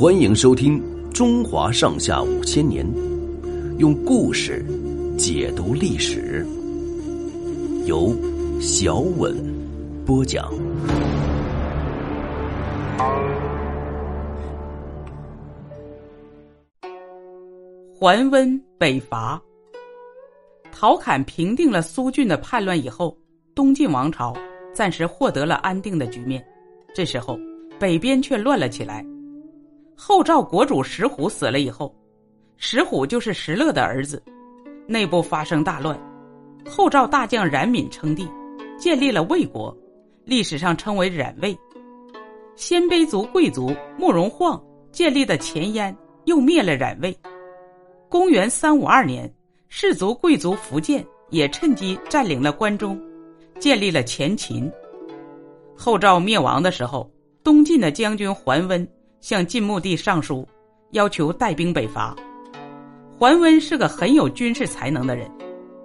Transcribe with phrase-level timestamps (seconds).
[0.00, 0.80] 欢迎收听
[1.12, 2.86] 《中华上下五千年》，
[3.76, 4.64] 用故事
[5.18, 6.42] 解读历史，
[7.84, 8.16] 由
[8.62, 9.36] 小稳
[10.06, 10.50] 播讲。
[17.94, 19.38] 桓温北伐，
[20.72, 23.14] 陶侃平定了苏峻的叛乱以后，
[23.54, 24.34] 东晋王朝
[24.72, 26.42] 暂时获得了安定的局面。
[26.94, 27.38] 这时候，
[27.78, 29.04] 北边却乱了起来。
[30.02, 31.94] 后赵国主石虎死了以后，
[32.56, 34.20] 石虎就是石勒的儿子，
[34.86, 35.94] 内部发生大乱。
[36.66, 38.26] 后赵大将冉闵称帝，
[38.78, 39.76] 建立了魏国，
[40.24, 41.54] 历史上称为冉魏。
[42.56, 44.58] 鲜卑族贵族慕容晃
[44.90, 45.94] 建立的前燕，
[46.24, 47.14] 又灭了冉魏。
[48.08, 49.30] 公元三五二年，
[49.68, 52.98] 氏族贵族苻建也趁机占领了关中，
[53.58, 54.72] 建立了前秦。
[55.76, 57.12] 后赵灭亡的时候，
[57.44, 58.88] 东晋的将军桓温。
[59.20, 60.46] 向晋穆帝上书，
[60.92, 62.16] 要求带兵北伐。
[63.18, 65.30] 桓温是个很有军事才能的人，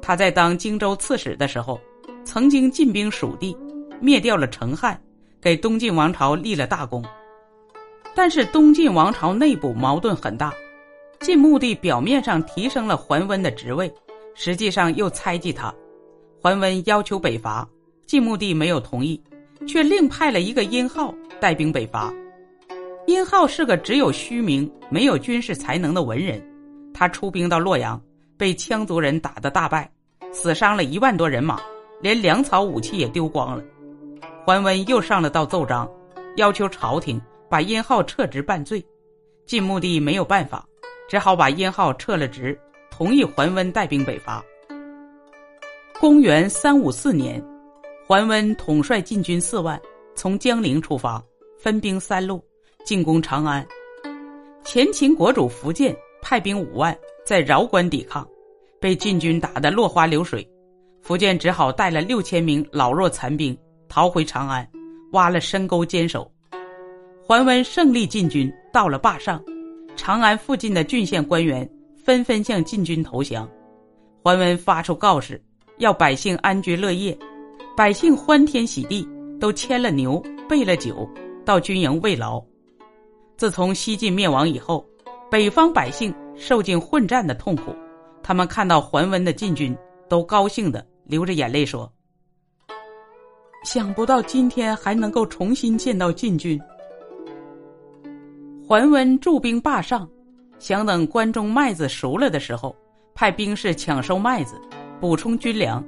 [0.00, 1.80] 他在当荆州刺史的时候，
[2.24, 3.56] 曾经进兵蜀地，
[4.00, 5.00] 灭掉了成汉，
[5.40, 7.04] 给东晋王朝立了大功。
[8.14, 10.54] 但是东晋王朝内部矛盾很大，
[11.18, 13.92] 晋穆帝表面上提升了桓温的职位，
[14.36, 15.74] 实际上又猜忌他。
[16.40, 17.68] 桓温要求北伐，
[18.06, 19.20] 晋穆帝没有同意，
[19.66, 22.14] 却另派了一个殷浩带兵北伐。
[23.06, 26.42] 殷浩是个只有虚名、没有军事才能的文人，
[26.94, 28.00] 他出兵到洛阳，
[28.38, 29.90] 被羌族人打得大败，
[30.32, 31.60] 死伤了一万多人马，
[32.00, 33.62] 连粮草武器也丢光了。
[34.44, 35.86] 桓温又上了道奏章，
[36.36, 38.84] 要求朝廷把殷浩撤职办罪。
[39.44, 40.66] 晋穆帝没有办法，
[41.06, 42.58] 只好把殷浩撤了职，
[42.90, 44.42] 同意桓温带兵北伐。
[46.00, 47.42] 公元三五四年，
[48.06, 49.78] 桓温统帅禁军四万，
[50.14, 51.22] 从江陵出发，
[51.58, 52.42] 分兵三路。
[52.84, 53.66] 进攻长安，
[54.62, 58.28] 前秦国主苻建派兵五万在饶关抵抗，
[58.78, 60.46] 被晋军打得落花流水。
[61.02, 63.56] 苻建只好带了六千名老弱残兵
[63.88, 64.68] 逃回长安，
[65.12, 66.30] 挖了深沟坚守。
[67.26, 69.42] 桓温胜利晋军到了坝上，
[69.96, 73.48] 长安附近的郡县官员纷纷向晋军投降。
[74.22, 75.42] 桓温发出告示，
[75.78, 77.16] 要百姓安居乐业，
[77.74, 79.08] 百姓欢天喜地，
[79.40, 81.08] 都牵了牛，备了酒，
[81.46, 82.44] 到军营慰劳。
[83.36, 84.84] 自从西晋灭亡以后，
[85.30, 87.74] 北方百姓受尽混战的痛苦。
[88.22, 89.76] 他们看到桓温的晋军，
[90.08, 91.90] 都高兴的流着眼泪说
[93.64, 96.60] ：“想不到今天还能够重新见到晋军。”
[98.66, 100.08] 桓温驻兵霸上，
[100.58, 102.74] 想等关中麦子熟了的时候，
[103.14, 104.58] 派兵士抢收麦子，
[105.00, 105.84] 补充军粮。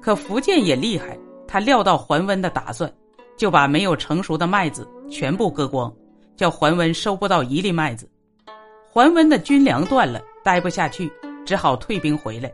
[0.00, 1.18] 可苻建也厉害，
[1.48, 2.92] 他料到桓温的打算，
[3.38, 5.90] 就把没有成熟的麦子全部割光。
[6.36, 8.08] 叫桓温收不到一粒麦子，
[8.90, 11.10] 桓温的军粮断了，待不下去，
[11.46, 12.52] 只好退兵回来。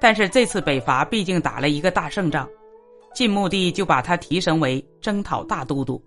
[0.00, 2.48] 但是这次北伐毕竟打了一个大胜仗，
[3.14, 6.02] 晋穆帝就把他提升为征讨大都督。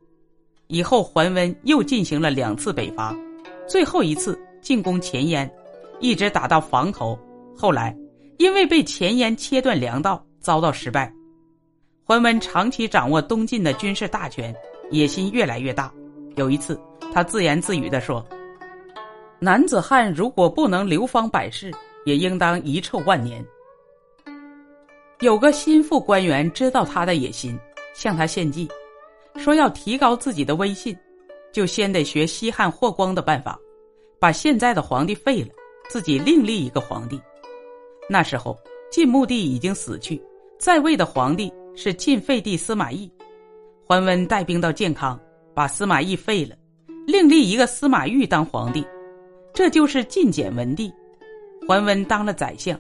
[0.68, 3.16] 以后桓温又进行了两次北伐，
[3.68, 5.50] 最后一次进攻前燕，
[6.00, 7.18] 一直打到房头。
[7.56, 7.96] 后来
[8.38, 11.14] 因为被前燕切断粮道，遭到失败。
[12.04, 14.54] 桓温长期掌握东晋的军事大权，
[14.92, 15.94] 野心越来越大。
[16.36, 16.80] 有一次。
[17.16, 18.22] 他自言自语地说
[19.40, 21.72] ：“男子汉如果不能流芳百世，
[22.04, 23.42] 也应当遗臭万年。”
[25.22, 27.58] 有个心腹官员知道他的野心，
[27.94, 28.68] 向他献计，
[29.38, 30.94] 说要提高自己的威信，
[31.54, 33.58] 就先得学西汉霍光的办法，
[34.20, 35.48] 把现在的皇帝废了，
[35.88, 37.18] 自己另立一个皇帝。
[38.10, 38.60] 那时候
[38.92, 40.22] 晋穆帝已经死去，
[40.60, 43.10] 在位的皇帝是晋废帝司马懿。
[43.88, 45.18] 桓温带兵到建康，
[45.54, 46.54] 把司马懿废了。
[47.06, 48.86] 另立一个司马懿当皇帝，
[49.54, 50.92] 这就是晋简文帝。
[51.68, 52.80] 桓温当了宰相，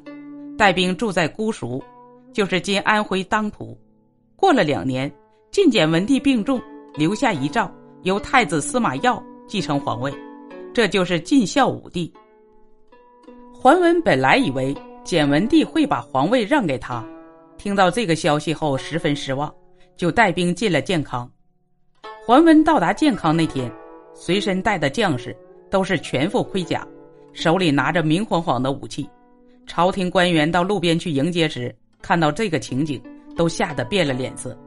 [0.58, 1.84] 带兵住在姑熟，
[2.34, 3.78] 就是今安徽当涂。
[4.35, 5.11] 过了两年，
[5.52, 6.61] 晋简文帝病重，
[6.96, 7.72] 留下遗诏，
[8.03, 10.14] 由太子司马曜继承皇位，
[10.73, 12.11] 这就是晋孝武帝。
[13.53, 17.03] 桓温本来以为简文帝会把皇位让给他，
[17.58, 19.53] 听到这个消息后十分失望，
[19.96, 21.29] 就带兵进了建康。
[22.26, 23.72] 桓温到达建康那天。
[24.16, 25.35] 随身带的将士
[25.70, 26.88] 都是全副盔甲，
[27.34, 29.08] 手里拿着明晃晃的武器。
[29.67, 33.02] 朝廷官员到路边去迎接时，看到这个情景，
[33.35, 34.58] 都吓得变了脸色。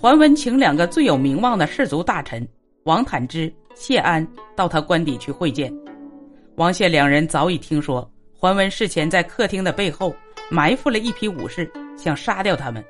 [0.00, 2.48] 桓温请两个最有名望的士族大臣
[2.84, 4.26] 王坦之、谢安
[4.56, 5.72] 到他官邸去会见。
[6.56, 10.14] 王谢两人早已听说桓温事前在客厅的背后
[10.50, 12.84] 埋伏了一批武士，想杀掉他们，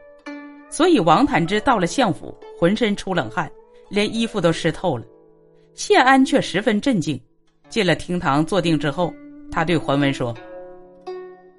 [0.71, 3.51] 所以王坦之到了相府，浑身出冷汗，
[3.89, 5.05] 连衣服都湿透了。
[5.75, 7.21] 谢安却十分镇静。
[7.69, 9.13] 进了厅堂坐定之后，
[9.51, 10.35] 他对桓温说：“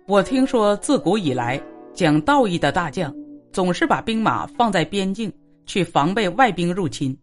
[0.08, 1.60] 我听说自古以来
[1.94, 3.14] 讲道义的大将，
[3.52, 5.34] 总是把兵马放在边境
[5.66, 7.18] 去防备外兵入侵。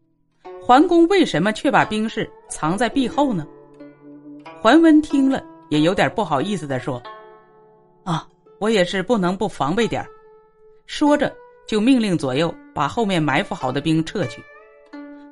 [0.60, 3.46] 桓公为什么却把兵士藏在壁后呢？”
[4.60, 7.00] 桓温听了也有点不好意思的说
[8.02, 8.26] ：“啊，
[8.58, 10.04] 我也是不能不防备点
[10.86, 11.32] 说着
[11.68, 14.42] 就命令左右把后面埋伏好的兵撤去。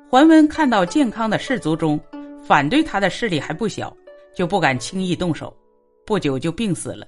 [0.09, 1.99] 桓温看到健康的士卒中，
[2.41, 3.95] 反对他的势力还不小，
[4.33, 5.55] 就不敢轻易动手，
[6.03, 7.07] 不久就病死了。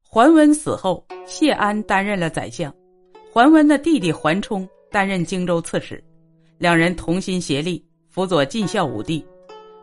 [0.00, 2.72] 桓温死后，谢安担任了宰相，
[3.32, 6.02] 桓温的弟弟桓冲担任荆州刺史，
[6.56, 9.26] 两人同心协力辅佐晋孝武帝，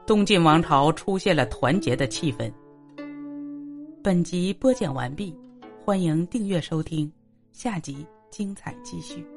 [0.08, 2.50] 东晋王朝出现了团结的气氛。
[4.02, 5.38] 本集播讲完毕，
[5.84, 7.12] 欢迎订阅收听，
[7.52, 9.33] 下集精彩继续。